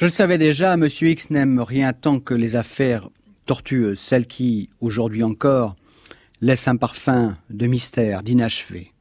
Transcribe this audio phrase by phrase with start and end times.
[0.00, 0.88] Je le savais déjà, M.
[1.02, 3.10] X n'aime rien tant que les affaires
[3.44, 5.76] tortueuses, celles qui, aujourd'hui encore,
[6.40, 8.94] laissent un parfum de mystère, d'inachevé.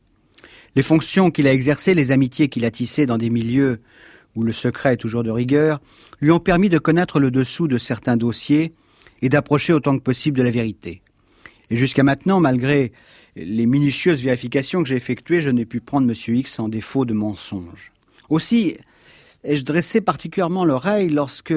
[0.76, 3.80] Les fonctions qu'il a exercées, les amitiés qu'il a tissées dans des milieux
[4.36, 5.80] où le secret est toujours de rigueur,
[6.20, 8.74] lui ont permis de connaître le dessous de certains dossiers
[9.22, 11.02] et d'approcher autant que possible de la vérité.
[11.70, 12.92] Et jusqu'à maintenant, malgré
[13.38, 16.36] les minutieuses vérifications que j'ai effectuées, je n'ai pu prendre M.
[16.36, 17.94] X en défaut de mensonge.
[18.30, 18.76] Aussi
[19.44, 21.54] ai-je dressé particulièrement l'oreille lorsque,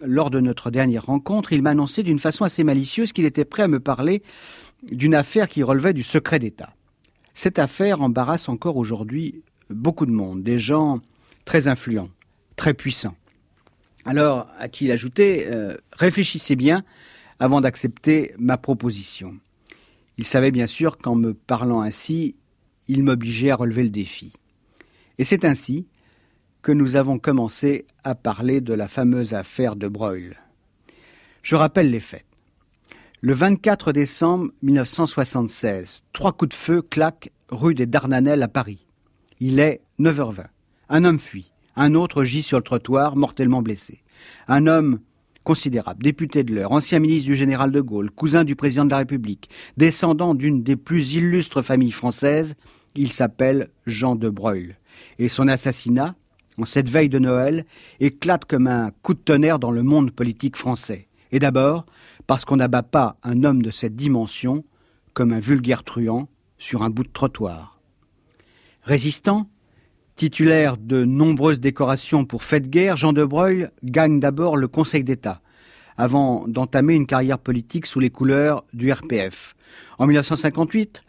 [0.00, 3.64] lors de notre dernière rencontre, il m'a annoncé d'une façon assez malicieuse qu'il était prêt
[3.64, 4.22] à me parler
[4.90, 6.74] d'une affaire qui relevait du secret d'État.
[7.34, 11.00] Cette affaire embarrasse encore aujourd'hui beaucoup de monde, des gens
[11.44, 12.10] très influents,
[12.56, 13.16] très puissants.
[14.04, 16.82] Alors, a-t-il ajouté, euh, réfléchissez bien
[17.38, 19.34] avant d'accepter ma proposition.
[20.18, 22.36] Il savait bien sûr qu'en me parlant ainsi,
[22.88, 24.32] il m'obligeait à relever le défi.
[25.18, 25.86] Et c'est ainsi
[26.62, 30.32] que nous avons commencé à parler de la fameuse affaire de Breuil.
[31.42, 32.24] Je rappelle les faits.
[33.22, 38.86] Le 24 décembre 1976, trois coups de feu claquent rue des Darnanelles à Paris.
[39.40, 40.46] Il est 9h20.
[40.88, 41.52] Un homme fuit.
[41.76, 44.02] Un autre gît sur le trottoir, mortellement blessé.
[44.48, 45.00] Un homme
[45.44, 48.98] considérable, député de l'heure, ancien ministre du général de Gaulle, cousin du président de la
[48.98, 52.54] République, descendant d'une des plus illustres familles françaises,
[52.94, 54.76] il s'appelle Jean de Breuil.
[55.18, 56.14] Et son assassinat,
[56.66, 57.64] cette veille de Noël,
[58.00, 61.08] éclate comme un coup de tonnerre dans le monde politique français.
[61.32, 61.86] Et d'abord,
[62.26, 64.64] parce qu'on n'abat pas un homme de cette dimension
[65.12, 67.80] comme un vulgaire truand sur un bout de trottoir.
[68.82, 69.48] Résistant,
[70.16, 75.40] titulaire de nombreuses décorations pour fête guerre, Jean de Breuil gagne d'abord le Conseil d'État,
[75.96, 79.54] avant d'entamer une carrière politique sous les couleurs du RPF.
[79.98, 81.02] En 1958,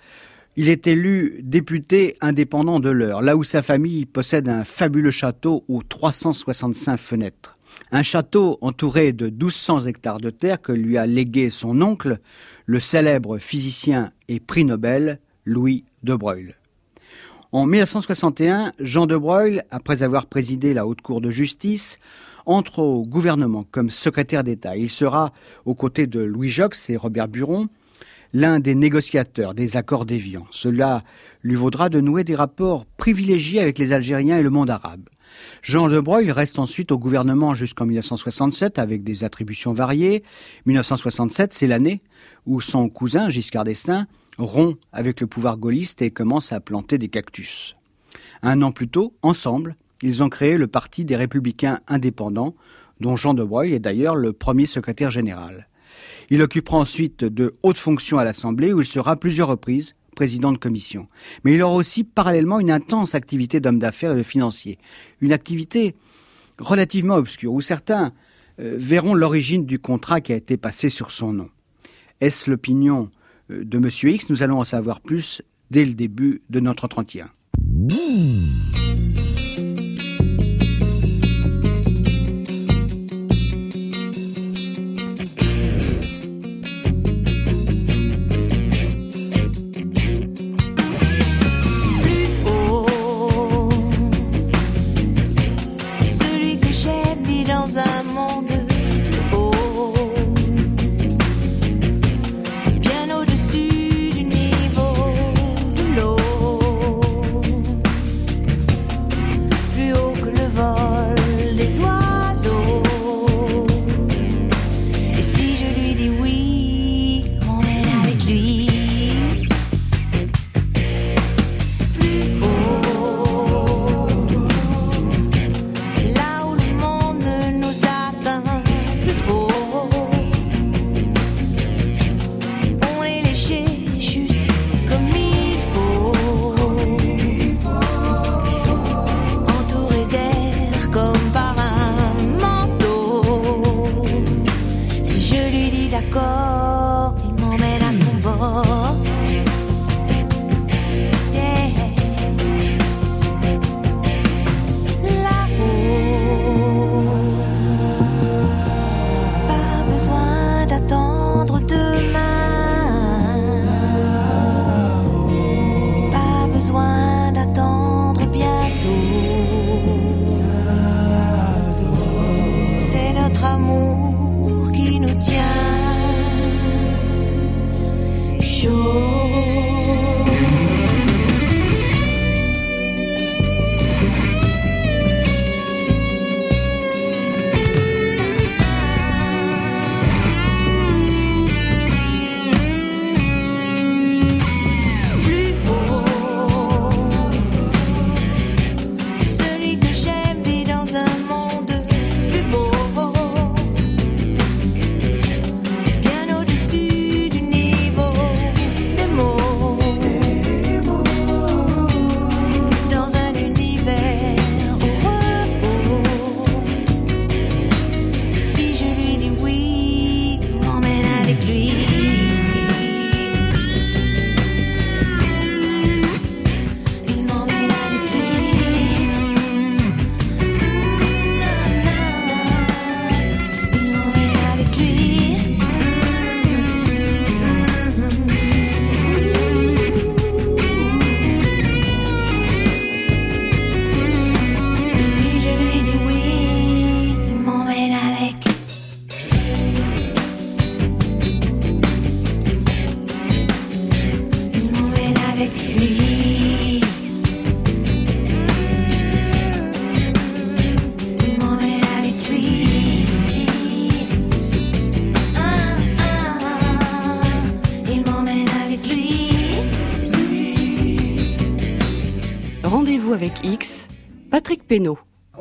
[0.57, 5.63] il est élu député indépendant de l'Eure, là où sa famille possède un fabuleux château
[5.67, 7.55] aux 365 fenêtres.
[7.91, 12.19] Un château entouré de 1200 hectares de terre que lui a légué son oncle,
[12.65, 16.53] le célèbre physicien et prix Nobel Louis de Broglie.
[17.53, 21.97] En 1961, Jean de Broglie, après avoir présidé la Haute Cour de justice,
[22.45, 24.77] entre au gouvernement comme secrétaire d'État.
[24.77, 25.33] Il sera,
[25.65, 27.67] aux côtés de Louis Jox et Robert Buron,
[28.33, 30.45] l'un des négociateurs des accords d'Évian.
[30.51, 31.03] Cela
[31.43, 35.09] lui vaudra de nouer des rapports privilégiés avec les Algériens et le monde arabe.
[35.61, 40.23] Jean de Broglie reste ensuite au gouvernement jusqu'en 1967 avec des attributions variées.
[40.65, 42.01] 1967, c'est l'année
[42.45, 44.05] où son cousin Giscard d'Estaing
[44.37, 47.75] rompt avec le pouvoir gaulliste et commence à planter des cactus.
[48.41, 52.55] Un an plus tôt, ensemble, ils ont créé le Parti des Républicains indépendants,
[52.99, 55.67] dont Jean de Broglie est d'ailleurs le premier secrétaire général.
[56.31, 60.57] Il occupera ensuite de hautes fonctions à l'Assemblée où il sera plusieurs reprises président de
[60.57, 61.07] commission.
[61.43, 64.77] Mais il aura aussi parallèlement une intense activité d'homme d'affaires et de financier.
[65.19, 65.93] Une activité
[66.57, 68.13] relativement obscure, où certains
[68.59, 71.49] euh, verront l'origine du contrat qui a été passé sur son nom.
[72.21, 73.09] Est-ce l'opinion
[73.49, 73.89] euh, de M.
[73.89, 74.29] X?
[74.29, 77.29] Nous allons en savoir plus dès le début de notre entretien.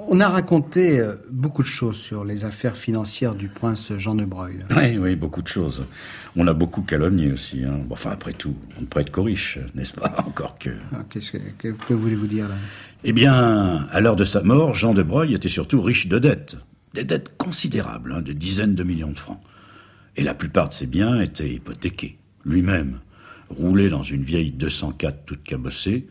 [0.09, 4.25] On a raconté euh, beaucoup de choses sur les affaires financières du prince Jean de
[4.25, 4.59] Broglie.
[4.77, 5.85] Oui, oui, beaucoup de choses.
[6.37, 7.65] On a beaucoup calomnié aussi.
[7.65, 7.81] Hein.
[7.91, 10.71] enfin, après tout, on ne prête qu'aux riches, n'est-ce pas Encore que...
[10.93, 12.57] Ah, qu'est-ce que, que, voulez-vous dire là?
[13.05, 16.57] Eh bien, à l'heure de sa mort, Jean de Broglie était surtout riche de dettes.
[16.95, 19.41] Des dettes considérables, hein, de dizaines de millions de francs.
[20.17, 22.19] Et la plupart de ses biens étaient hypothéqués.
[22.45, 22.99] Lui-même,
[23.49, 26.09] roulé dans une vieille 204 toute cabossée,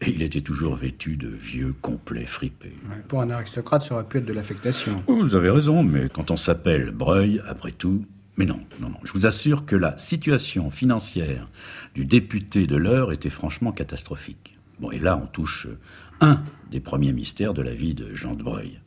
[0.00, 2.74] et il était toujours vêtu de vieux complets fripés.
[3.08, 5.02] pour un aristocrate, ça aurait pu être de l'affectation.
[5.08, 8.04] Vous avez raison, mais quand on s'appelle Breuil, après tout...
[8.36, 8.98] Mais non, non, non.
[9.02, 11.48] Je vous assure que la situation financière
[11.96, 14.56] du député de l'heure était franchement catastrophique.
[14.78, 15.66] Bon, et là, on touche
[16.20, 16.40] un
[16.70, 18.78] des premiers mystères de la vie de Jean de Breuil.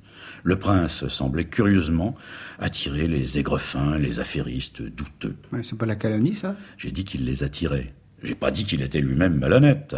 [0.43, 2.15] Le prince semblait curieusement
[2.59, 5.35] attirer les aigrefins, les affairistes douteux.
[5.63, 6.55] c'est pas la calomnie, ça?
[6.77, 7.93] J'ai dit qu'il les attirait.
[8.23, 9.95] J'ai pas dit qu'il était lui-même malhonnête.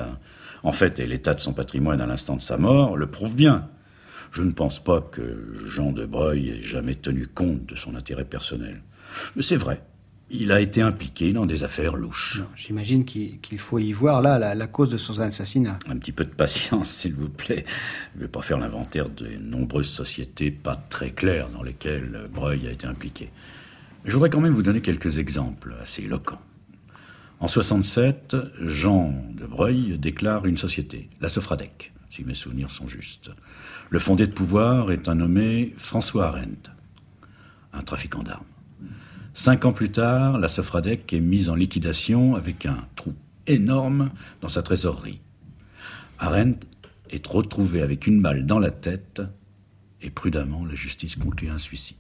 [0.63, 3.69] En fait, et l'état de son patrimoine à l'instant de sa mort le prouve bien.
[4.31, 8.25] Je ne pense pas que Jean de Breuil ait jamais tenu compte de son intérêt
[8.25, 8.81] personnel.
[9.35, 9.83] Mais c'est vrai,
[10.29, 12.41] il a été impliqué dans des affaires louches.
[12.55, 15.77] J'imagine qu'il faut y voir là la, cause de son assassinat.
[15.87, 17.65] Un petit peu de patience, s'il vous plaît.
[18.13, 22.67] Je ne vais pas faire l'inventaire des nombreuses sociétés pas très claires dans lesquelles Breuil
[22.67, 23.29] a été impliqué.
[24.05, 26.41] Je voudrais quand même vous donner quelques exemples assez éloquents.
[27.43, 33.31] En 67, Jean de Breuil déclare une société, la Sofradec, si mes souvenirs sont justes.
[33.89, 36.71] Le fondé de pouvoir est un nommé François Arendt,
[37.73, 38.45] un trafiquant d'armes.
[39.33, 43.13] Cinq ans plus tard, la Sofradec est mise en liquidation avec un trou
[43.45, 45.19] énorme dans sa trésorerie.
[46.19, 46.65] Arendt
[47.09, 49.21] est retrouvé avec une balle dans la tête
[50.01, 51.97] et prudemment la justice conclut un suicide.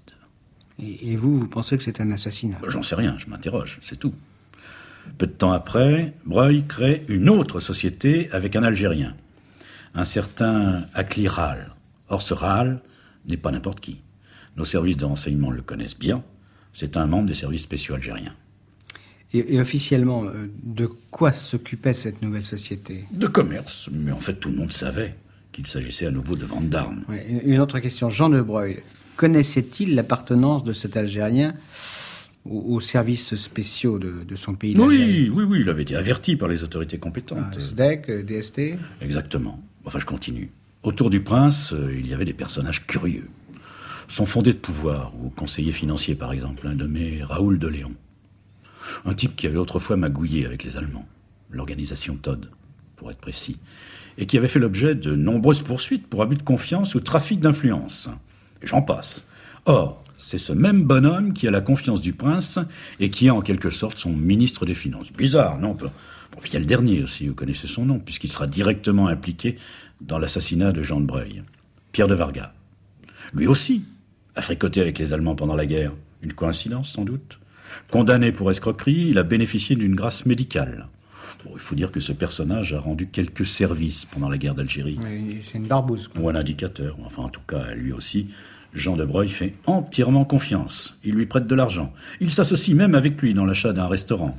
[0.79, 2.59] Et, vous, vous pensez que c'est un assassinat?
[2.69, 4.13] J'en sais rien, je m'interroge, c'est tout.
[5.17, 9.15] Peu de temps après, Breuil crée une autre société avec un Algérien,
[9.93, 11.71] un certain Akli Ral.
[12.09, 12.81] Or, ce Ral
[13.25, 14.01] n'est pas n'importe qui.
[14.57, 16.23] Nos services de renseignement le connaissent bien.
[16.73, 18.33] C'est un membre des services spéciaux algériens.
[19.35, 23.05] Et, officiellement, euh, de quoi s'occupait cette nouvelle société?
[23.11, 25.15] De commerce, mais en fait tout le monde savait
[25.51, 27.03] qu'il s'agissait à nouveau de vente d'armes.
[27.43, 28.79] une autre question, Jean de Breuil,
[29.15, 31.53] connaissait-il l'appartenance de cet Algérien?
[32.45, 36.63] Aux, services spéciaux de, son pays Oui, oui, oui, il avait été averti par les
[36.63, 37.55] autorités compétentes.
[37.55, 39.61] Ah, SDEC, euh, DST Exactement.
[39.85, 40.51] Enfin, je continue.
[40.83, 43.29] Autour du prince, euh, il y avait des personnages curieux.
[44.09, 47.93] Son fondé de pouvoir, ou conseiller financier par exemple, un nommé Raoul de Léon.
[49.05, 51.07] Un type qui avait autrefois magouillé avec les Allemands,
[51.49, 52.49] l'organisation Todd,
[52.97, 53.57] pour être précis,
[54.17, 58.09] et qui avait fait l'objet de nombreuses poursuites pour abus de confiance ou trafic d'influence.
[58.61, 59.25] Et j'en passe.
[59.65, 62.57] Or, c'est ce même bonhomme qui a la confiance du prince
[62.99, 65.11] et qui est en quelque sorte son ministre des Finances.
[65.11, 65.89] Bizarre, non Bon,
[66.45, 69.57] il y a le dernier aussi, vous connaissez son nom, puisqu'il sera directement impliqué
[70.01, 71.43] dans l'assassinat de Jean de Breuil.
[71.91, 72.53] Pierre de Vargas.
[73.33, 73.83] Lui aussi
[74.35, 75.91] a fricoté avec les Allemands pendant la guerre.
[76.21, 77.37] Une coïncidence, sans doute.
[77.91, 80.87] Condamné pour escroquerie, il a bénéficié d'une grâce médicale.
[81.51, 84.97] il faut dire que ce personnage a rendu quelques services pendant la guerre d'Algérie.
[85.51, 86.09] c'est une barbouze.
[86.17, 86.97] Ou un indicateur.
[87.03, 88.29] Enfin, en tout cas, lui aussi
[88.73, 90.97] Jean de Breuil fait entièrement confiance.
[91.03, 91.93] Il lui prête de l'argent.
[92.19, 94.37] Il s'associe même avec lui dans l'achat d'un restaurant.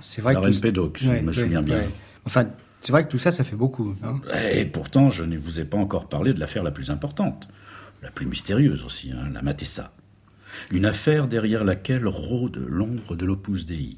[0.00, 1.82] c'est vrai La que reine Pédoc, je me souviens bien.
[2.24, 2.46] Enfin,
[2.80, 3.94] c'est vrai que tout ça, ça fait beaucoup.
[4.02, 4.20] Hein.
[4.52, 7.48] Et pourtant, je ne vous ai pas encore parlé de l'affaire la plus importante,
[8.02, 9.92] la plus mystérieuse aussi, hein, la Matessa.
[10.70, 13.96] Une affaire derrière laquelle rôde l'ombre de l'Opus Dei,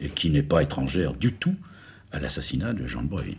[0.00, 1.54] et qui n'est pas étrangère du tout
[2.10, 3.38] à l'assassinat de Jean de Breuil.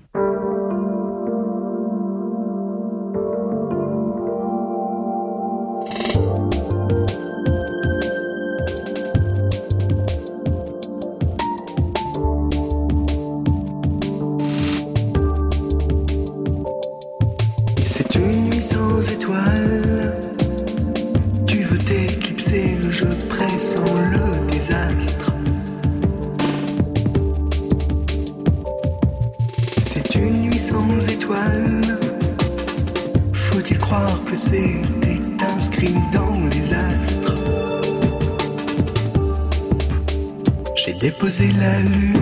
[41.20, 42.15] posé la lune.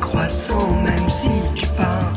[0.00, 2.16] croissant même si tu pars.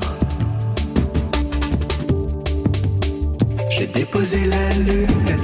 [3.70, 5.39] J'ai déposé la lune.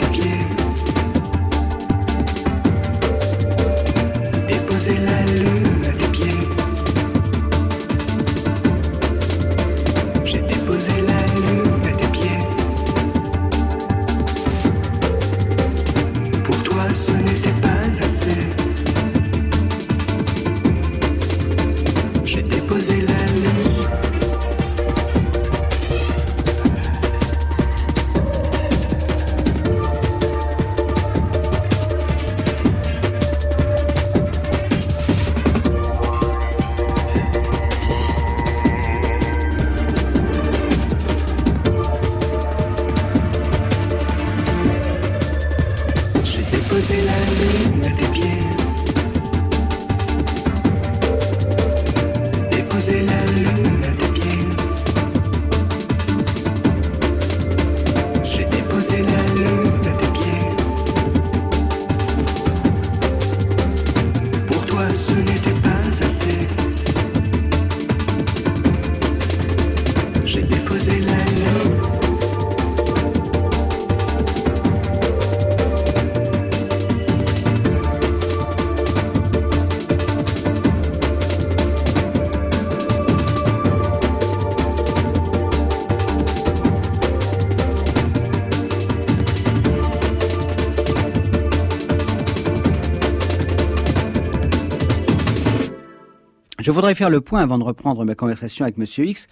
[96.75, 99.27] Voudrais faire le point, avant de reprendre ma conversation avec Monsieur X,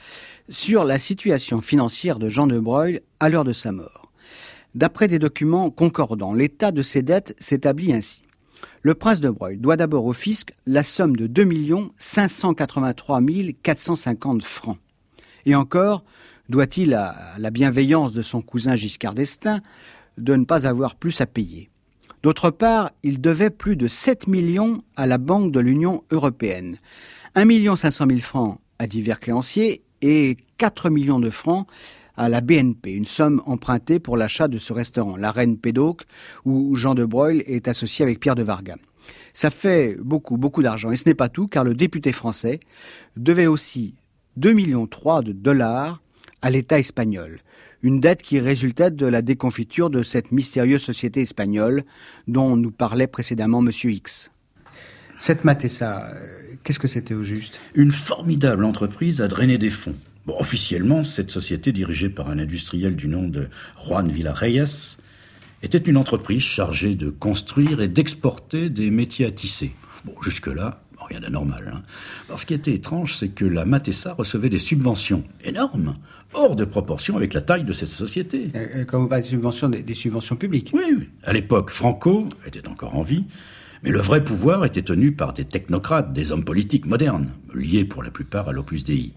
[0.47, 4.11] sur la situation financière de Jean de Broglie à l'heure de sa mort.
[4.75, 8.23] D'après des documents concordants, l'état de ses dettes s'établit ainsi.
[8.81, 11.47] Le prince de Broglie doit d'abord au fisc la somme de 2
[11.97, 13.19] 583
[13.61, 14.77] 450 francs.
[15.45, 16.05] Et encore,
[16.47, 19.59] doit-il à la bienveillance de son cousin Giscard d'Estaing
[20.17, 21.69] de ne pas avoir plus à payer.
[22.23, 26.77] D'autre part, il devait plus de 7 millions à la Banque de l'Union européenne,
[27.35, 31.67] 1 500 000 francs à divers créanciers et 4 millions de francs
[32.15, 36.03] à la BNP, une somme empruntée pour l'achat de ce restaurant, la Reine Pédoc,
[36.45, 38.75] où Jean de Broglie est associé avec Pierre de Varga.
[39.33, 40.91] Ça fait beaucoup, beaucoup d'argent.
[40.91, 42.59] Et ce n'est pas tout, car le député français
[43.17, 43.95] devait aussi
[44.37, 46.03] 2 millions 3 de dollars
[46.43, 47.39] à l'État espagnol.
[47.81, 51.83] Une dette qui résultait de la déconfiture de cette mystérieuse société espagnole
[52.27, 54.29] dont nous parlait précédemment Monsieur X.
[55.25, 57.57] Cette Matessa, euh, qu'est-ce que c'était au juste?
[57.75, 59.95] Une formidable entreprise à drainer des fonds.
[60.25, 63.47] Bon, officiellement, cette société dirigée par un industriel du nom de
[63.85, 64.97] Juan Villarreyes
[65.61, 69.71] était une entreprise chargée de construire et d'exporter des métiers à tisser.
[70.03, 71.71] Bon, jusque-là, rien d'anormal.
[71.73, 71.83] Hein.
[72.27, 75.95] Alors, ce qui était étrange, c'est que la Matessa recevait des subventions énormes,
[76.33, 78.51] hors de proportion avec la taille de cette société.
[78.55, 81.09] euh, Quand vous parlez de subventions, des, des subventions publiques Oui, oui.
[81.23, 83.23] À l'époque, Franco était encore en vie,
[83.83, 88.01] mais le vrai pouvoir était tenu par des technocrates, des hommes politiques modernes, liés pour
[88.01, 89.13] la plupart à l'Opus Dei,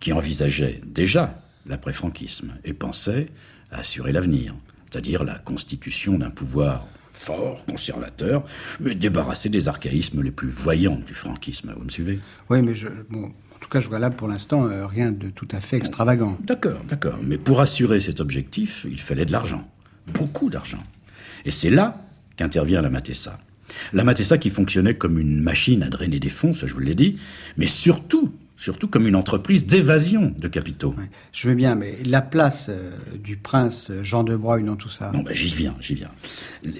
[0.00, 3.28] qui envisageaient déjà l'après-franquisme et pensaient
[3.70, 4.54] à assurer l'avenir,
[4.90, 8.44] c'est-à-dire la constitution d'un pouvoir fort, conservateur,
[8.80, 11.72] mais débarrassé des archaïsmes les plus voyants du franquisme.
[11.76, 12.20] Vous me suivez?
[12.50, 15.30] Oui, mais je, bon, en tout cas, je vois là pour l'instant euh, rien de
[15.30, 16.36] tout à fait extravagant.
[16.42, 17.18] D'accord, d'accord.
[17.22, 19.68] Mais pour assurer cet objectif, il fallait de l'argent.
[20.12, 20.82] Beaucoup d'argent.
[21.44, 22.00] Et c'est là
[22.36, 23.38] qu'intervient la Matessa.
[23.92, 26.94] La Matessa qui fonctionnait comme une machine à drainer des fonds, ça je vous l'ai
[26.94, 27.18] dit,
[27.56, 30.94] mais surtout, surtout comme une entreprise d'évasion de capitaux.
[30.96, 34.88] Ouais, je veux bien, mais la place euh, du prince Jean de Broglie dans tout
[34.88, 35.10] ça.
[35.12, 36.10] Non, ben j'y viens, j'y viens.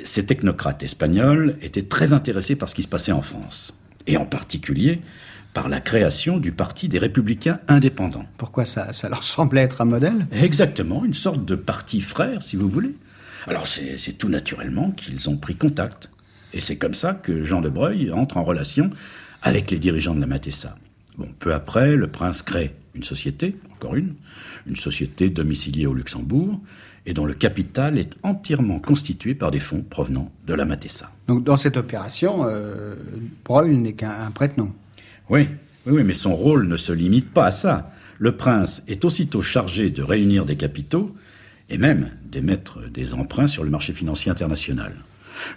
[0.05, 3.75] Ces technocrates espagnols étaient très intéressés par ce qui se passait en France,
[4.07, 5.01] et en particulier
[5.53, 8.27] par la création du Parti des Républicains indépendants.
[8.39, 10.27] Pourquoi ça, ça leur semblait être un modèle?
[10.33, 12.97] Exactement, une sorte de parti frère, si vous voulez.
[13.47, 16.11] Alors c'est tout naturellement qu'ils ont pris contact.
[16.55, 18.91] Et c'est comme ça que Jean de Broglie entre en relation
[19.43, 20.77] avec les dirigeants de la Matessa.
[21.19, 24.15] Bon, peu après, le prince crée une société, encore une,
[24.67, 26.61] une société domiciliée au Luxembourg,
[27.07, 31.11] et dont le capital est entièrement constitué par des fonds provenant de la Matessa.
[31.27, 32.95] Donc dans cette opération, euh,
[33.45, 34.73] Broglie n'est qu'un un prête-nom.
[35.29, 35.49] Oui,
[35.87, 37.93] oui, oui, mais son rôle ne se limite pas à ça.
[38.19, 41.15] Le prince est aussitôt chargé de réunir des capitaux
[41.69, 44.95] et même d'émettre des emprunts sur le marché financier international.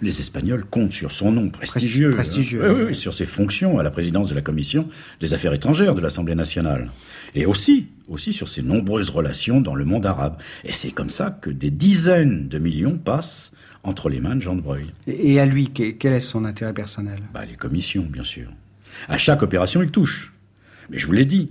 [0.02, 2.74] Les Espagnols comptent sur son nom prestigieux, prestigieux, hein.
[2.76, 2.94] Oui, oui.
[2.94, 4.88] sur ses fonctions à la présidence de la Commission
[5.20, 6.90] des Affaires étrangères de l'Assemblée nationale,
[7.34, 10.36] et aussi, aussi sur ses nombreuses relations dans le monde arabe.
[10.64, 13.52] Et c'est comme ça que des dizaines de millions passent
[13.84, 14.92] entre les mains de Jean de Broglie.
[15.06, 17.20] Et, à lui, que- quel est son intérêt personnel?
[17.32, 18.48] Bah, les commissions, bien sûr.
[19.08, 20.32] À chaque opération, il touche.
[20.90, 21.50] Mais je vous l'ai dit,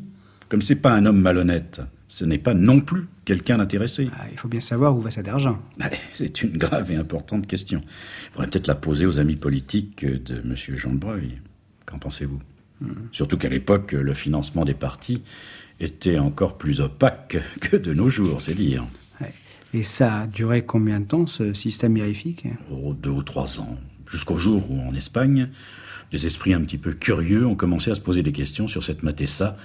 [0.50, 4.10] comme c'est pas un homme malhonnête, ce n'est pas non plus quelqu'un d'intéressé.
[4.18, 5.62] Ah, il faut bien savoir où va cet argent.
[5.80, 7.82] Ah, C'est une grave et importante question.
[7.84, 10.56] Il faudrait peut-être la poser aux amis politiques de M.
[10.56, 11.42] Jean de Breuil.
[11.86, 12.40] Qu'en pensez-vous?
[13.12, 15.24] Surtout qu'à l'époque, le financement des partis
[15.80, 18.86] était encore plus opaque que de nos jours, c'est dire.
[19.74, 22.46] Et ça a duré combien de temps, ce système mirifique?
[22.72, 23.78] Oh, deux ou trois ans.
[24.10, 25.50] Jusqu'au jour où, en Espagne,
[26.12, 29.04] des esprits un petit peu curieux ont commencé à se poser des questions sur cette
[29.04, 29.58] Matessa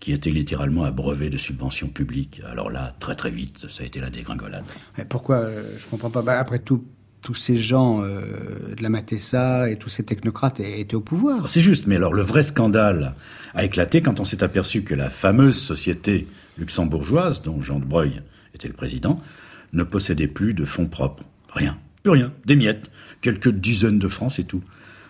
[0.00, 2.40] qui était littéralement abreuvée de subventions publiques.
[2.50, 4.64] Alors là, très très vite, ça a été la dégringolade.
[4.96, 6.22] Mais Pourquoi euh, Je comprends pas.
[6.22, 6.84] Bah, après tout,
[7.20, 11.48] tous ces gens euh, de la Matessa et tous ces technocrates étaient au pouvoir.
[11.48, 13.14] C'est juste, mais alors le vrai scandale
[13.54, 18.22] a éclaté quand on s'est aperçu que la fameuse société luxembourgeoise, dont Jean de Breuil
[18.54, 19.20] était le président,
[19.74, 21.24] ne possédait plus de fonds propres.
[21.52, 21.78] Rien.
[22.02, 22.32] Plus rien.
[22.46, 22.90] Des miettes.
[23.20, 24.62] Quelques dizaines de francs, c'est tout.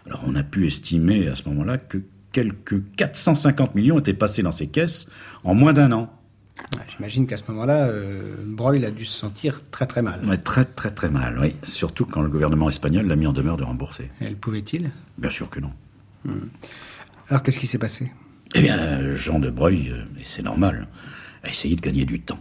[0.06, 1.98] Alors on a pu estimer à ce moment-là que
[2.32, 5.08] quelques 450 millions étaient passés dans ces caisses
[5.44, 6.12] en moins d'un an.
[6.76, 10.20] Ouais, J'imagine qu'à ce moment-là, euh, Breuil a dû se sentir très très mal.
[10.26, 11.56] Ouais, très très très mal, oui.
[11.62, 14.10] Surtout quand le gouvernement espagnol l'a mis en demeure de rembourser.
[14.20, 14.90] Et le pouvait-il?
[15.16, 15.72] Bien sûr que non.
[17.28, 18.12] Alors qu'est-ce qui s'est passé?
[18.54, 20.88] Eh bien, Jean de Breuil, et c'est normal,
[21.44, 22.40] a essayé de gagner du temps.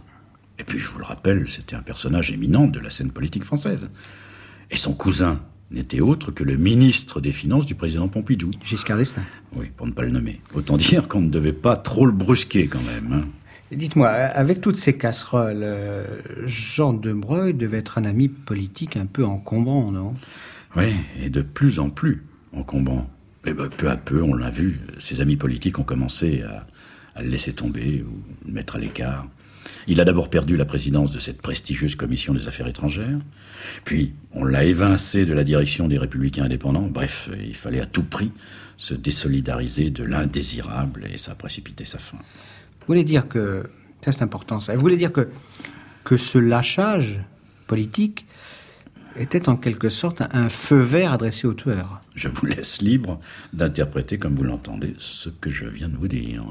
[0.58, 3.88] Et puis, je vous le rappelle, c'était un personnage éminent de la scène politique française.
[4.70, 8.50] Et son cousin n'était autre que le ministre des Finances du président Pompidou.
[8.64, 9.22] Giscard d'Estaing.
[9.54, 10.40] Oui, pour ne pas le nommer.
[10.54, 13.12] Autant dire qu'on ne devait pas trop le brusquer quand même.
[13.12, 13.28] hein.
[13.72, 16.04] Dites-moi, avec toutes ces casseroles, euh,
[16.46, 20.14] Jean de Breuil devait être un ami politique un peu encombrant, non?
[20.76, 23.08] Oui, et de plus en plus encombrant.
[23.46, 26.66] Et ben, peu à peu, on l'a vu, ses amis politiques ont commencé à,
[27.14, 29.26] à le laisser tomber ou le mettre à l'écart.
[29.86, 33.18] Il a d'abord perdu la présidence de cette prestigieuse commission des affaires étrangères,
[33.84, 36.88] puis on l'a évincé de la direction des républicains indépendants.
[36.90, 38.32] Bref, il fallait à tout prix
[38.76, 42.16] se désolidariser de l'indésirable et ça a précipité sa fin.
[42.16, 43.64] Vous voulez dire que,
[44.04, 45.28] ça c'est important ça, vous voulez dire que,
[46.04, 47.20] que ce lâchage
[47.66, 48.26] politique
[49.16, 52.00] était en quelque sorte un feu vert adressé au tueur?
[52.16, 53.20] Je vous laisse libre
[53.52, 56.44] d'interpréter comme vous l'entendez ce que je viens de vous dire.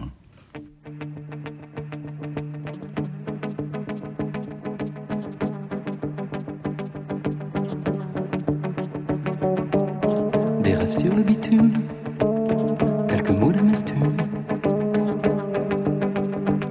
[10.80, 11.74] Rêves sur le bitume,
[13.08, 14.14] quelques mots d'amertume.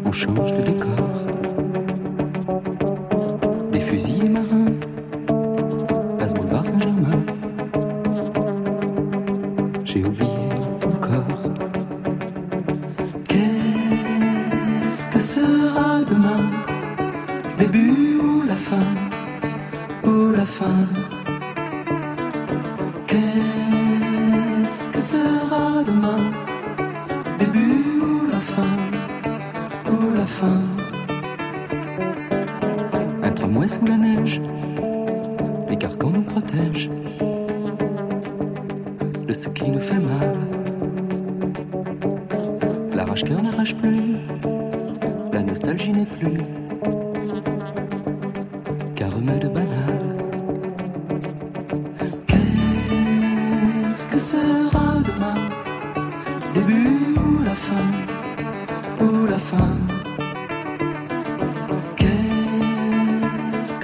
[0.04, 1.10] On change de décor.
[3.72, 4.57] Des fusils marins,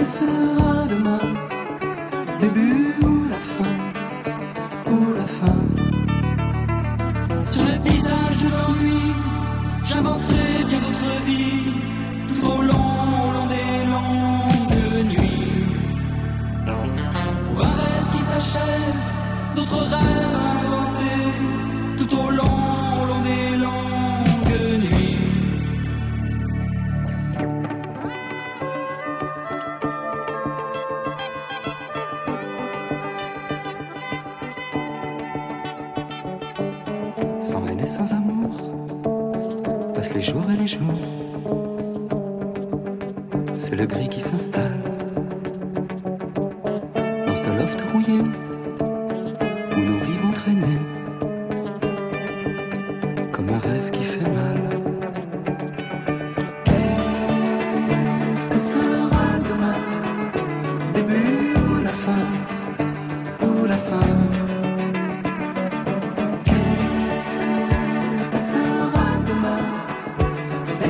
[0.05, 0.64] Qu'est-ce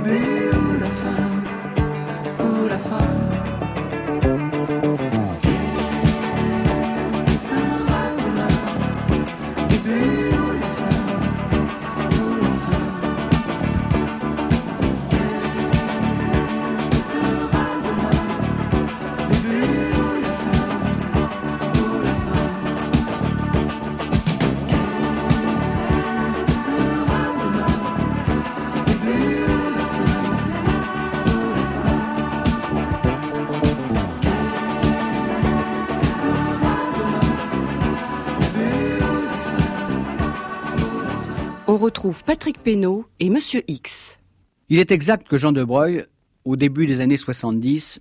[0.04, 0.43] Le
[41.84, 44.18] retrouve Patrick Pénaud et Monsieur X.
[44.70, 46.00] Il est exact que Jean de Broglie,
[46.46, 48.00] au début des années 70,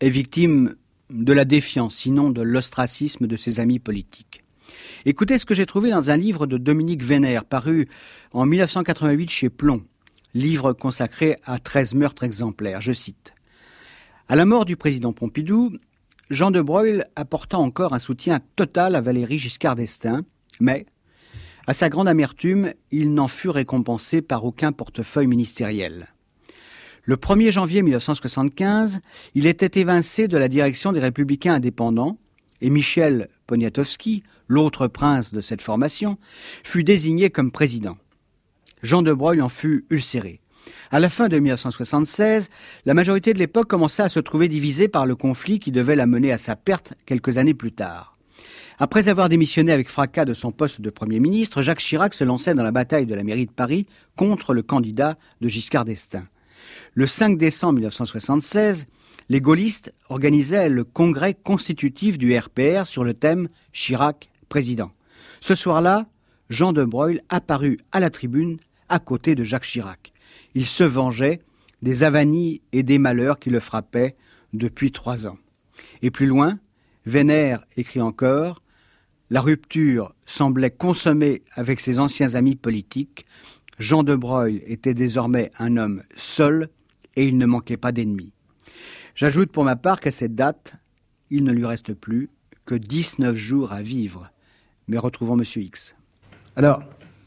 [0.00, 0.74] est victime
[1.10, 4.42] de la défiance, sinon de l'ostracisme de ses amis politiques.
[5.04, 7.88] Écoutez ce que j'ai trouvé dans un livre de Dominique Vénère, paru
[8.32, 9.84] en 1988 chez Plomb,
[10.34, 12.80] livre consacré à 13 meurtres exemplaires.
[12.80, 13.32] Je cite.
[14.28, 15.70] À la mort du président Pompidou,
[16.30, 20.22] Jean de Broglie apporta encore un soutien total à Valéry Giscard d'Estaing,
[20.58, 20.86] mais,
[21.70, 26.08] à sa grande amertume, il n'en fut récompensé par aucun portefeuille ministériel.
[27.04, 28.98] Le 1er janvier 1975,
[29.36, 32.18] il était évincé de la direction des Républicains indépendants
[32.60, 36.18] et Michel Poniatowski, l'autre prince de cette formation,
[36.64, 37.96] fut désigné comme président.
[38.82, 40.40] Jean de Broglie en fut ulcéré.
[40.90, 42.50] À la fin de 1976,
[42.84, 46.06] la majorité de l'époque commença à se trouver divisée par le conflit qui devait la
[46.06, 48.16] mener à sa perte quelques années plus tard.
[48.82, 52.54] Après avoir démissionné avec fracas de son poste de Premier ministre, Jacques Chirac se lançait
[52.54, 56.26] dans la bataille de la mairie de Paris contre le candidat de Giscard d'Estaing.
[56.94, 58.86] Le 5 décembre 1976,
[59.28, 64.92] les gaullistes organisaient le congrès constitutif du RPR sur le thème Chirac président.
[65.42, 66.06] Ce soir-là,
[66.48, 68.56] Jean de Broglie apparut à la tribune
[68.88, 70.14] à côté de Jacques Chirac.
[70.54, 71.42] Il se vengeait
[71.82, 74.16] des avanies et des malheurs qui le frappaient
[74.54, 75.36] depuis trois ans.
[76.00, 76.58] Et plus loin,
[77.04, 78.62] Vénère écrit encore
[79.32, 83.26] La rupture semblait consommée avec ses anciens amis politiques.
[83.78, 86.68] Jean de Broglie était désormais un homme seul
[87.14, 88.32] et il ne manquait pas d'ennemis.
[89.14, 90.74] J'ajoute pour ma part qu'à cette date,
[91.30, 92.28] il ne lui reste plus
[92.66, 94.30] que 19 jours à vivre.
[94.88, 95.94] Mais retrouvons Monsieur X.
[96.56, 96.82] Alors,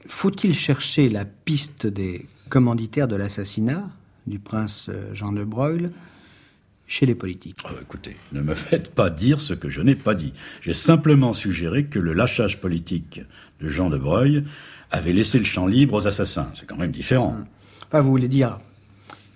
[0.06, 3.90] faut-il chercher la piste des commanditaires de l'assassinat
[4.28, 5.90] du prince Jean de Broglie
[6.94, 10.14] chez les politiques Oh, écoutez, ne me faites pas dire ce que je n'ai pas
[10.14, 10.32] dit.
[10.62, 13.22] J'ai simplement suggéré que le lâchage politique
[13.60, 14.44] de Jean de Broglie
[14.92, 16.52] avait laissé le champ libre aux assassins.
[16.54, 17.36] C'est quand même différent.
[17.88, 18.60] Enfin, vous voulez dire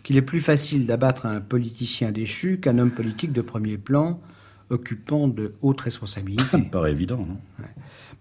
[0.04, 4.22] qu'il est plus facile d'abattre un politicien déchu qu'un homme politique de premier plan
[4.70, 6.58] occupant de hautes Ça responsabilités.
[6.60, 7.40] me paraît évident, non?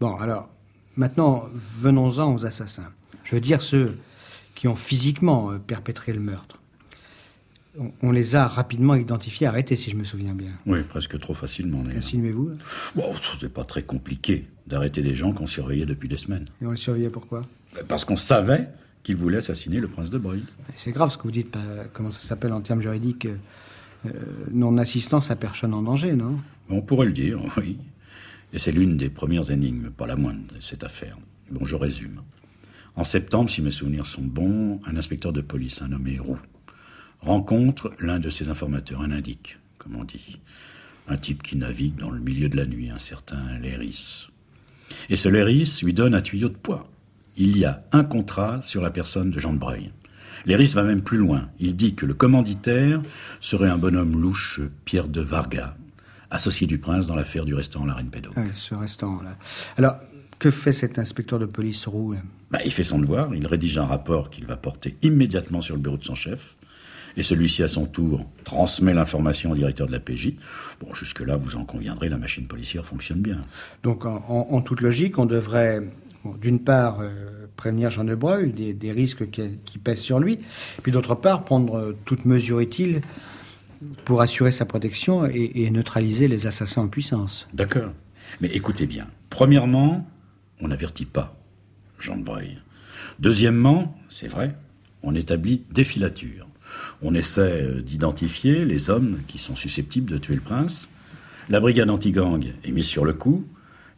[0.00, 0.48] Bon, alors,
[0.96, 2.90] maintenant, venons-en aux assassins.
[3.24, 3.98] Je veux dire ceux
[4.54, 6.58] qui ont physiquement euh, perpétré le meurtre.
[8.02, 10.50] On, les a rapidement identifiés, arrêtés, si je me souviens bien.
[10.66, 11.82] Oui, presque trop facilement.
[11.94, 12.52] Insinuez-vous
[12.94, 16.46] Bon, c'est pas très compliqué d'arrêter des gens qu'on surveillait depuis des semaines.
[16.62, 17.42] Et on les surveillait pourquoi?
[17.88, 18.68] Parce qu'on savait
[19.02, 20.44] qu'ils voulaient assassiner le prince de Broglie.
[20.74, 23.36] C'est grave ce que vous dites, pas- comment ça s'appelle en termes juridiques euh,
[24.06, 24.10] euh,
[24.52, 26.38] Non-assistance à personne en danger, non?
[26.70, 27.78] On pourrait le dire, oui.
[28.52, 31.18] Et c'est l'une des premières énigmes, pas la moindre, de cette affaire.
[31.50, 32.22] Bon, je résume.
[32.94, 36.38] En septembre, si mes souvenirs sont bons, un inspecteur de police, un nommé Roux,
[37.26, 40.38] rencontre l'un de ses informateurs, un indique, comme on dit.
[41.08, 44.28] Un type qui navigue dans le milieu de la nuit, un certain Léris.
[45.10, 46.88] Et ce Léris lui donne un tuyau de poids.
[47.36, 49.92] Il y a un contrat sur la personne de Jean de Breuil.
[50.46, 51.48] Léris va même plus loin.
[51.58, 53.02] Il dit que le commanditaire
[53.40, 55.76] serait un bonhomme louche, Pierre de Varga,
[56.30, 58.30] associé du prince dans l'affaire du restaurant La Reine Pédo.
[58.54, 59.36] Ce restaurant-là.
[59.76, 59.96] Alors,
[60.38, 62.14] que fait cet inspecteur de police roux?
[62.50, 65.80] Bah, il fait son devoir, il rédige un rapport qu'il va porter immédiatement sur le
[65.80, 66.56] bureau de son chef,
[67.16, 70.32] et celui-ci, à son tour, transmet l'information au directeur de la PJ.
[70.80, 73.44] Bon, jusque-là, vous en conviendrez, la machine policière fonctionne bien.
[73.82, 75.80] Donc, en, en- en toute logique, on devrait,
[76.24, 80.20] bon, d'une part, euh, prévenir Jean de Broglie des, des risques qui, qui pèsent sur
[80.20, 80.38] lui,
[80.82, 83.00] puis d'autre part, prendre toute mesure utile
[84.04, 87.46] pour assurer sa protection et, et neutraliser les assassins en puissance.
[87.54, 87.92] D'accord.
[88.40, 89.06] Mais écoutez bien.
[89.30, 90.06] Premièrement,
[90.60, 91.36] on n'avertit pas
[91.98, 92.58] Jean de Breuil.
[93.18, 94.54] Deuxièmement, c'est vrai,
[95.02, 96.46] on établit des filatures.
[97.02, 100.90] On essaie euh, d'identifier les hommes qui sont susceptibles de tuer le prince.
[101.48, 103.46] La brigade anti-gang est mise sur le coup,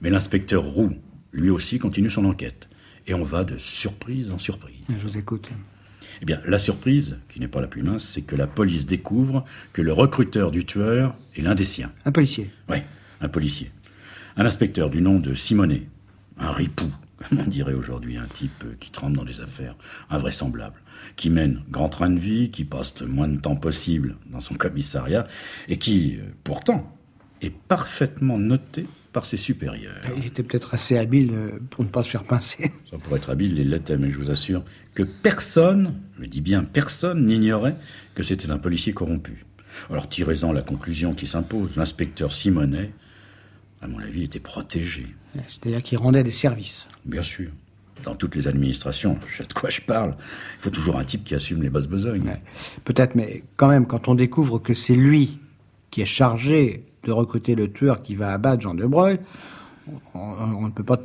[0.01, 0.93] mais l'inspecteur Roux,
[1.33, 2.69] lui aussi, continue son enquête.
[3.07, 4.85] Et on va de surprise en surprise.
[4.88, 5.49] Je vous écoute.
[6.21, 9.45] Eh bien, la surprise, qui n'est pas la plus mince, c'est que la police découvre
[9.73, 11.93] que le recruteur du tueur est l'un des siens.
[12.05, 12.51] Un policier.
[12.69, 12.79] Oui,
[13.21, 13.71] un policier.
[14.37, 15.85] Un inspecteur du nom de Simonet.
[16.38, 19.77] Un ripou, comme on dirait aujourd'hui, un type qui trempe dans les affaires,
[20.11, 20.81] invraisemblable,
[21.17, 24.55] qui mène grand train de vie, qui passe le moins de temps possible dans son
[24.55, 25.27] commissariat,
[25.69, 26.97] et qui, euh, pourtant,
[27.41, 29.97] est parfaitement noté par ses supérieurs?
[30.17, 32.73] Il était peut-être assez habile euh, pour ne pas se faire pincer.
[32.91, 36.65] Ça pourrait être habile, il l'était, mais je vous assure que personne, je dis bien
[36.65, 37.77] personne, n'ignorait
[38.15, 39.45] que c'était un policier corrompu.
[39.91, 41.77] Alors tirez-en la conclusion qui s'impose.
[41.77, 42.91] L'inspecteur Simonet,
[43.83, 45.07] à mon avis, était protégé.
[45.47, 46.87] C'est-à-dire qu'il rendait des services.
[47.05, 47.51] Bien sûr.
[48.05, 50.17] Dans toutes les administrations, je sais de quoi je parle.
[50.59, 52.25] Il faut toujours un type qui assume les basses besognes.
[52.25, 52.41] Ouais.
[52.85, 55.38] Peut-être, mais quand même, quand on découvre que c'est lui
[55.91, 59.19] qui est chargé de recruter le tueur qui va abattre Jean de Broglie,
[60.14, 61.01] on, on ne peut pas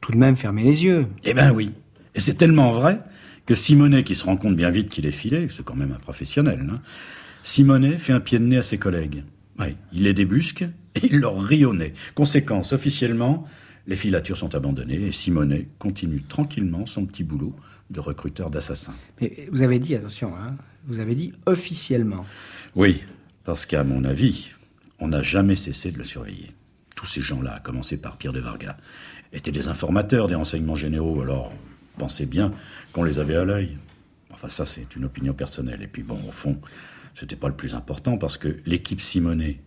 [0.00, 1.06] tout de même fermer les yeux.
[1.24, 1.72] Eh ben oui.
[2.14, 3.00] Et c'est tellement vrai
[3.46, 5.98] que Simonet, qui se rend compte bien vite qu'il est filé, c'est quand même un
[5.98, 6.80] professionnel, hein,
[7.42, 9.24] Simonet fait un pied de nez à ses collègues.
[9.58, 11.92] Oui, il les débusque et il leur rit au nez.
[12.14, 13.46] Conséquence, officiellement,
[13.86, 17.54] les filatures sont abandonnées et Simonet continue tranquillement son petit boulot
[17.90, 18.94] de recruteur d'assassins.
[19.20, 22.24] Mais vous avez dit, attention, hein, vous avez dit officiellement.
[22.76, 23.02] Oui,
[23.44, 24.50] parce qu'à mon avis,
[24.98, 26.52] on n'a jamais cessé de le surveiller.
[26.94, 28.76] Tous ces gens-là, à commencer par Pierre de Vargas,
[29.32, 31.52] étaient des informateurs des renseignements généraux, alors
[31.98, 32.52] pensez bien
[32.92, 33.78] qu'on les avait à l'œil.
[34.32, 35.82] Enfin, ça, c'est une opinion personnelle.
[35.82, 36.60] Et puis, bon, au fond,
[37.14, 39.60] c'était pas le plus important parce que l'équipe Simonet,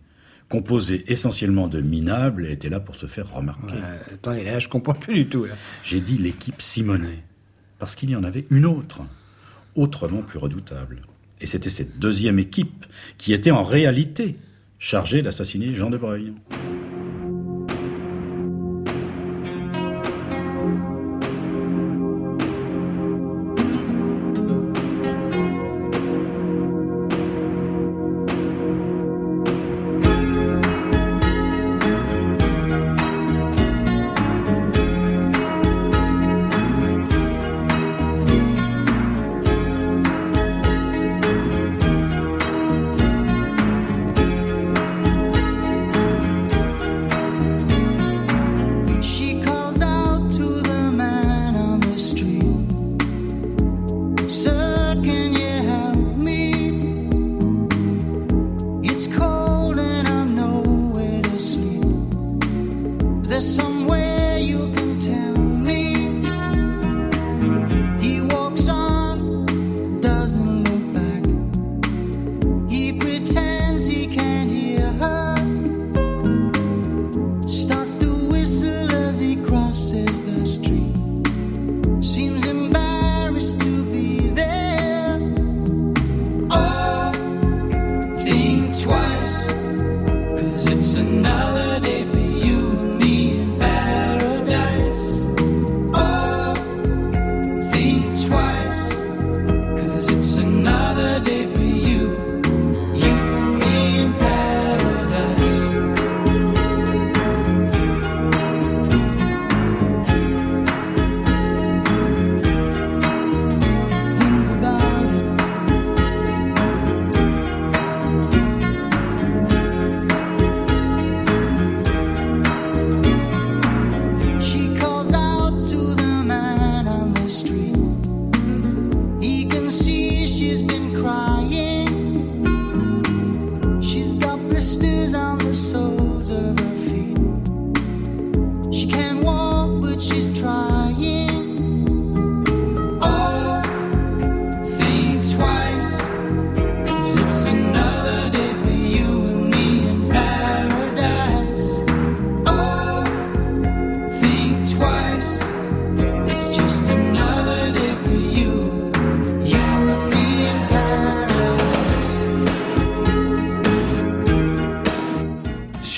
[0.54, 3.74] composée essentiellement de minables, était là pour se faire remarquer.
[4.12, 5.46] Attendez, là, je comprends plus du tout.
[5.82, 7.24] J'ai dit l'équipe Simonet,
[7.80, 9.00] parce qu'il y en avait une autre,
[9.74, 11.02] autrement plus redoutable.
[11.40, 12.86] Et c'était cette deuxième équipe
[13.18, 14.36] qui était en réalité
[14.78, 16.32] chargée d'assassiner Jean de Breuil.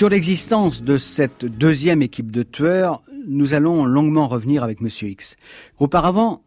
[0.06, 5.34] Sur l'existence de cette deuxième équipe de tueurs, nous allons longuement revenir avec Monsieur X.
[5.80, 6.44] Auparavant,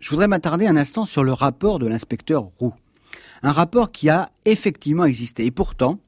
[0.00, 2.74] je voudrais m'attarder un instant sur le rapport de l'inspecteur Roux.
[3.42, 5.46] Un rapport qui a effectivement existé.
[5.46, 5.98] Et pourtant,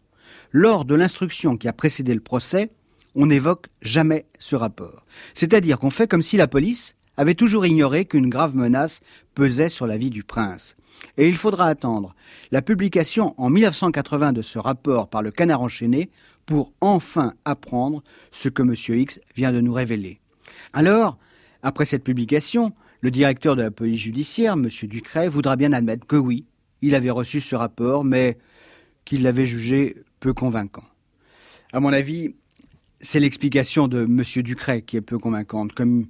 [0.50, 2.70] lors de l'instruction qui a précédé le procès,
[3.14, 5.06] on n'évoque jamais ce rapport.
[5.32, 9.00] C'est-à-dire qu'on fait comme si la police avait toujours ignoré qu'une grave menace
[9.34, 10.76] pesait sur la vie du prince.
[11.16, 12.14] Et il faudra attendre
[12.50, 16.10] la publication en 1980 de ce rapport par le canard enchaîné
[16.46, 18.74] pour enfin apprendre ce que M.
[19.00, 20.20] X vient de nous révéler.
[20.72, 21.18] Alors,
[21.62, 24.68] après cette publication, le directeur de la police judiciaire, M.
[24.84, 26.44] Ducret, voudra bien admettre que oui,
[26.82, 28.38] il avait reçu ce rapport, mais
[29.04, 30.84] qu'il l'avait jugé peu convaincant.
[31.72, 32.34] À mon avis,
[33.00, 34.22] c'est l'explication de M.
[34.42, 36.06] Ducret qui est peu convaincante, comme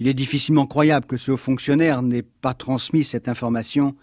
[0.00, 3.94] il est difficilement croyable que ce haut fonctionnaire n'ait pas transmis cette information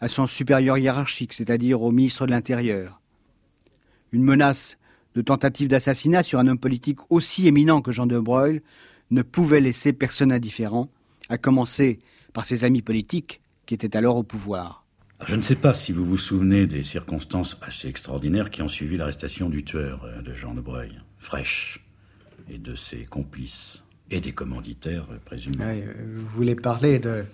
[0.00, 3.00] à son supérieur hiérarchique, c'est-à-dire au ministre de l'Intérieur.
[4.10, 4.76] Une menace
[5.14, 8.60] de tentative d'assassinat sur un homme politique aussi éminent que Jean de Broglie
[9.10, 10.90] ne pouvait laisser personne indifférent,
[11.28, 12.00] à commencer
[12.32, 14.84] par ses amis politiques qui étaient alors au pouvoir.
[15.26, 18.96] Je ne sais pas si vous vous souvenez des circonstances assez extraordinaires qui ont suivi
[18.96, 21.80] l'arrestation du tueur euh, de Jean de Breuil, Fraîche,
[22.50, 25.56] et de ses complices, et des commanditaires euh, présumés.
[25.64, 27.24] Ouais, euh, vous voulez parler de,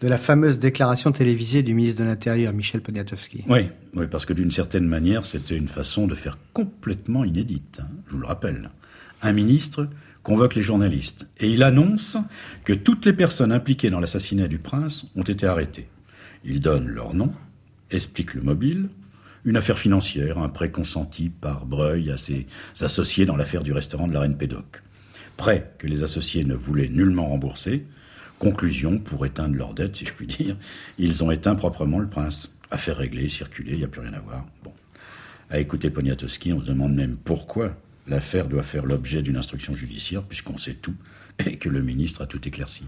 [0.00, 3.44] de la fameuse déclaration télévisée du ministre de l'Intérieur, Michel Poniatowski.
[3.48, 7.80] Oui, oui, parce que d'une certaine manière, c'était une façon de faire complètement inédite.
[7.82, 8.70] hein, je vous le rappelle.
[9.22, 9.88] Un ministre
[10.24, 12.16] convoque les journalistes et il annonce
[12.64, 15.88] que toutes les personnes impliquées dans l'assassinat du prince ont été arrêtées.
[16.44, 17.32] Il donne leur nom,
[17.90, 18.88] explique le mobile,
[19.44, 22.46] une affaire financière, un prêt consenti par Breuil à ses
[22.80, 24.82] associés dans l'affaire du restaurant de la Reine Pédoc.
[25.36, 27.84] Prêt que les associés ne voulaient nullement rembourser.
[28.38, 30.56] Conclusion, pour éteindre leur dette, si je puis dire,
[30.98, 32.50] ils ont éteint proprement le prince.
[32.70, 34.46] Affaire réglée, circulée, il n'y a plus rien à voir.
[34.64, 34.72] Bon.
[35.50, 37.76] À écouter Poniatowski, on se demande même pourquoi
[38.08, 40.94] l'affaire doit faire l'objet d'une instruction judiciaire, puisqu'on sait tout
[41.46, 42.84] et que le ministre a tout éclairci.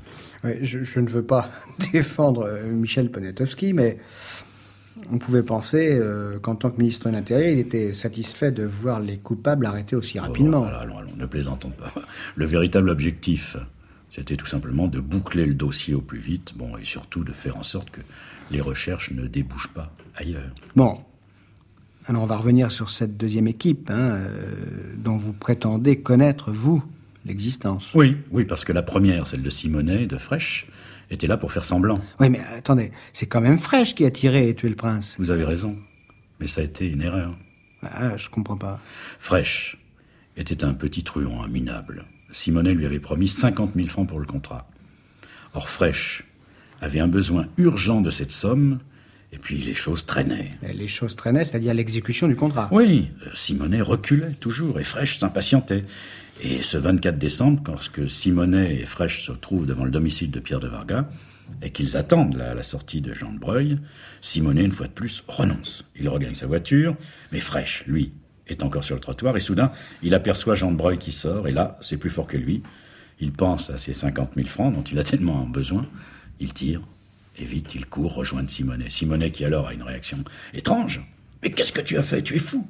[0.63, 1.51] Je ne veux pas
[1.93, 3.99] défendre euh, Michel Poniatowski, mais
[5.11, 9.01] on pouvait penser euh, qu'en tant que ministre de l'Intérieur, il était satisfait de voir
[9.01, 10.59] les coupables arrêtés aussi rapidement.
[10.59, 11.93] Oh, voilà, allons, allons, ne plaisantons pas.
[12.37, 13.57] Le véritable objectif,
[14.11, 17.57] c'était tout simplement de boucler le dossier au plus vite, bon, et surtout de faire
[17.57, 18.01] en sorte que
[18.51, 20.53] les recherches ne débouchent pas ailleurs.
[20.77, 20.95] Bon,
[22.07, 26.85] alors on va revenir sur cette deuxième équipe hein, euh, dont vous prétendez connaître, vous,
[27.27, 27.89] l'existence.
[27.95, 30.67] Oui, oui, parce que la première, celle de Simonet, de Fraîche,
[31.15, 32.01] était là pour faire semblant.
[32.21, 35.17] Oui, mais attendez, c'est quand même Fraîche qui a tiré et tué le prince.
[35.19, 35.77] Vous avez raison,
[36.41, 37.35] mais ça a été une erreur.
[37.83, 38.81] Ah, je comprends pas.
[39.19, 39.79] Fraîche
[40.37, 42.05] était un petit truand, un minable.
[42.33, 44.67] Simonet lui avait promis 50 000 francs pour le contrat.
[45.55, 46.25] Or, Fraîche
[46.81, 48.81] avait un besoin urgent de cette somme,
[49.33, 50.51] et puis les choses traînaient.
[50.63, 52.69] Et Les choses traînaient, c'est-à-dire l'exécution du contrat.
[52.73, 55.85] Oui, euh, Simonet reculait toujours, et Fraîche s'impatientait.
[56.43, 60.61] Et ce 24 décembre, lorsque Simonet et Fraîche se trouvent devant le domicile de Pierre
[60.61, 61.09] de Varga,
[61.63, 63.79] et qu'ils attendent la, sortie de Jean de Breuil,
[64.21, 65.85] Simonet, une fois de plus, renonce.
[65.97, 66.97] Il regagne sa voiture,
[67.33, 68.13] mais Fraîche, lui,
[68.47, 69.73] est encore sur le trottoir, et soudain,
[70.03, 72.63] il aperçoit Jean de Breuil qui sort, et là, c'est plus fort que lui.
[73.21, 75.87] Il pense à ses 50 000 francs dont il a tellement besoin.
[76.41, 76.83] Il tire,
[77.39, 78.91] et vite, il court rejoindre Simonet.
[78.91, 80.19] Simonet qui alors a une réaction
[80.53, 81.01] étrange.
[81.43, 82.23] Mais qu'est-ce que tu as fait?
[82.23, 82.67] Tu es fou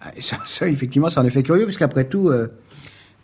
[0.00, 2.48] Ah, Ça, ça, effectivement, c'est un effet curieux, parce qu'après tout, euh,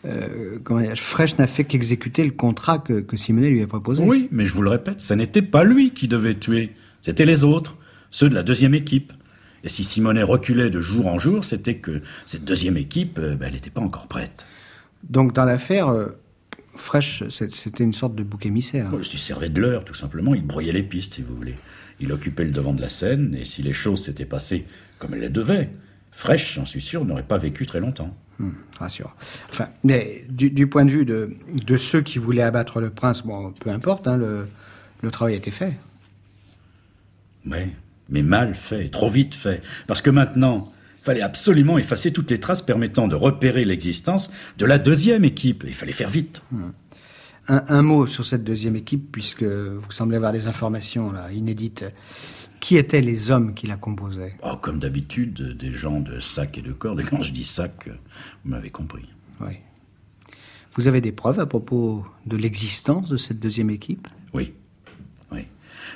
[0.06, 0.58] euh,
[0.96, 4.02] Fraîche n'a fait qu'exécuter le contrat que, que Simonet lui a proposé.
[4.04, 6.72] Oui, mais je vous le répète, ce n'était pas lui qui devait tuer.
[7.02, 7.76] C'était les autres,
[8.10, 9.12] ceux de la deuxième équipe.
[9.62, 13.46] Et si Simonet reculait de jour en jour, c'était que cette deuxième équipe, euh, ben,
[13.46, 14.46] elle n'était pas encore prête.
[15.08, 16.06] Donc dans l'affaire, euh,
[17.00, 18.92] c'est- c'était une sorte de bouc émissaire.
[18.92, 20.34] Ouais, Il servait de l'heure, tout simplement.
[20.34, 21.54] Il brouillait les pistes, si vous voulez.
[22.00, 24.66] Il occupait le devant de la scène, et si les choses s'étaient passées
[24.98, 25.70] comme elles le devaient,
[26.10, 28.16] Fraîche, j'en suis sûr, n'aurait pas vécu très longtemps.
[28.38, 29.14] Hmm, rassure.
[29.50, 33.22] Enfin, mais du, du point de vue de, de ceux qui voulaient abattre le prince,
[33.22, 34.46] bon, peu importe, hein, le,
[35.02, 35.74] le travail a été fait.
[37.46, 37.58] Oui,
[38.08, 39.62] mais mal fait, trop vite fait.
[39.86, 44.66] Parce que maintenant, il fallait absolument effacer toutes les traces permettant de repérer l'existence de
[44.66, 45.64] la deuxième équipe.
[45.66, 46.42] Il fallait faire vite.
[47.48, 51.84] Un, un mot sur cette deuxième équipe, puisque vous semblez avoir des informations là, inédites.
[52.64, 54.38] Qui étaient les hommes qui la composaient?
[54.42, 56.98] Oh, comme d'habitude, des gens de sac et de corde.
[56.98, 59.04] Et quand je dis sac, vous m'avez compris.
[59.42, 59.58] Oui.
[60.74, 64.08] Vous avez des preuves à propos de l'existence de cette deuxième équipe?
[64.32, 64.54] Oui.
[65.30, 65.40] Oui.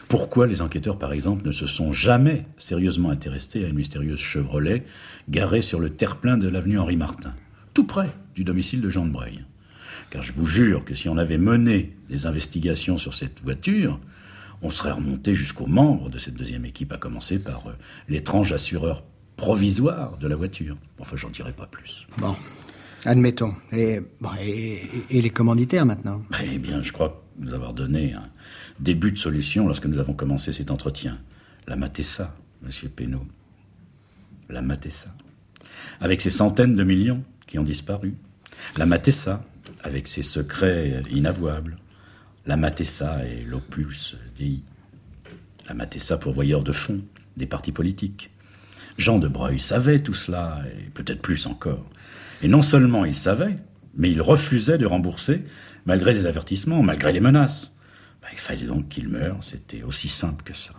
[0.09, 4.85] Pourquoi les enquêteurs, par exemple, ne se sont jamais sérieusement intéressés à une mystérieuse Chevrolet
[5.31, 7.33] garée sur le terre-plein de l'avenue Henri Martin,
[7.73, 9.43] tout près du domicile de Jean de Breuil?
[10.11, 13.99] Car je vous jure que si on avait mené des investigations sur cette voiture,
[14.63, 17.73] on serait remonté jusqu'aux membres de cette deuxième équipe, à commencer par euh,
[18.09, 19.05] l'étrange assureur
[19.37, 20.77] provisoire de la voiture.
[20.99, 22.07] Enfin, j'en dirai pas plus.
[22.19, 22.35] Bon,
[23.05, 23.55] admettons.
[23.73, 26.23] Et, bon, et, et les commanditaires maintenant?
[26.43, 28.29] Eh bien, je crois nous avoir donné un
[28.81, 31.19] début de solution lorsque nous avons commencé cet entretien.
[31.69, 33.27] La Matessa, monsieur Pénaud.
[34.49, 35.15] La Matessa.
[36.01, 38.15] Avec ses centaines de millions qui ont disparu.
[38.77, 39.45] La Matessa,
[39.85, 41.77] avec ses secrets inavouables.
[42.49, 44.63] La Matessa et l'opus DI.
[45.69, 47.03] La Matessa pourvoyeur de fonds
[47.37, 48.31] des partis politiques.
[48.97, 51.85] Jean de Breuil savait tout cela, et peut-être plus encore.
[52.41, 53.57] Et non seulement il savait,
[53.95, 55.45] mais il refusait de rembourser,
[55.85, 57.77] malgré les avertissements, malgré les menaces.
[58.23, 60.73] Ben, il fallait donc qu'il meure, c'était aussi simple que ça.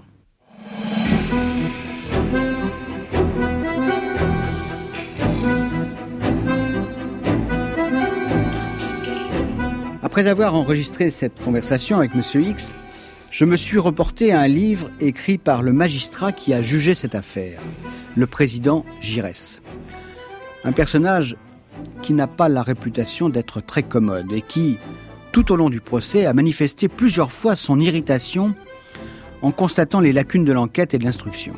[10.10, 12.42] Après avoir enregistré cette conversation avec M.
[12.42, 12.74] X,
[13.30, 17.14] je me suis reporté à un livre écrit par le magistrat qui a jugé cette
[17.14, 17.62] affaire,
[18.16, 19.62] le président Giresse.
[20.64, 21.36] Un personnage
[22.02, 24.80] qui n'a pas la réputation d'être très commode et qui,
[25.32, 28.56] tout au long du procès, a manifesté plusieurs fois son irritation
[29.44, 31.54] en constatant les lacunes de l'enquête et de l'instruction,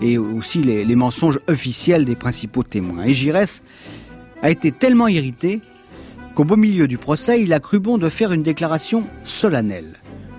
[0.00, 3.04] et aussi les, mensonges officiels des principaux témoins.
[3.04, 3.62] Et Giresse
[4.40, 5.60] a été tellement irrité
[6.36, 9.94] qu'au beau milieu du procès, il a cru bon de faire une déclaration solennelle.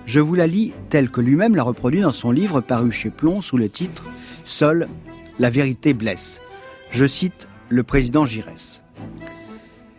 [0.06, 3.40] Je vous la lis telle que lui-même l'a reproduit dans son livre paru chez Plomb
[3.40, 4.04] sous le titre
[4.44, 4.88] Seule
[5.40, 6.40] la vérité blesse.
[6.92, 8.84] Je cite le président Giresse.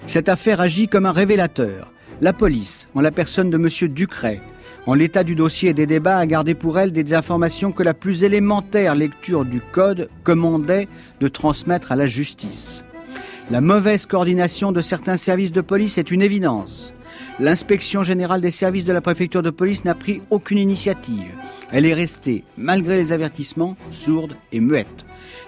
[0.05, 1.91] Cette affaire agit comme un révélateur.
[2.21, 3.89] La police, en la personne de M.
[3.93, 4.39] Ducret,
[4.85, 7.93] en l'état du dossier et des débats, a gardé pour elle des informations que la
[7.93, 10.87] plus élémentaire lecture du code commandait
[11.19, 12.85] de transmettre à la justice.
[13.51, 16.93] La mauvaise coordination de certains services de police est une évidence.
[17.39, 21.31] L'inspection générale des services de la préfecture de police n'a pris aucune initiative.
[21.71, 25.03] Elle est restée, malgré les avertissements, sourde et muette.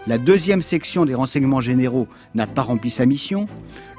[0.08, 3.47] La deuxième section des renseignements généraux n'a pas rempli sa mission.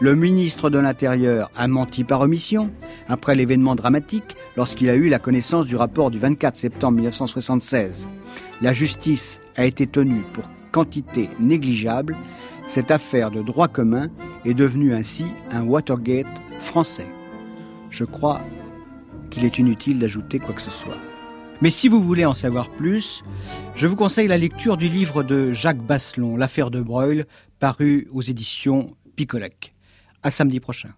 [0.00, 2.72] Le ministre de l'Intérieur a menti par omission
[3.08, 8.08] après l'événement dramatique lorsqu'il a eu la connaissance du rapport du 24 septembre 1976.
[8.62, 10.42] La justice a été tenue pour
[10.72, 12.16] quantité négligeable.
[12.66, 14.08] Cette affaire de droit commun
[14.44, 16.26] est devenue ainsi un Watergate
[16.60, 17.06] français.
[17.90, 18.40] Je crois
[19.30, 20.96] qu'il est inutile d'ajouter quoi que ce soit.
[21.60, 23.22] Mais si vous voulez en savoir plus,
[23.76, 27.24] je vous conseille la lecture du livre de Jacques Basselon, L'affaire de Breuil,
[27.60, 29.74] paru aux éditions Picolec.
[30.22, 30.90] À samedi prochain.